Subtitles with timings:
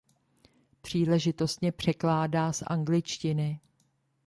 [0.81, 3.59] Příležitostně překládá z angličtiny.